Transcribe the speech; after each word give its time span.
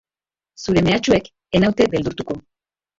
Zure 0.63 0.83
mehatxuek 0.89 1.31
ez 1.61 1.65
naute 1.67 1.91
beldurtuko. 1.95 2.43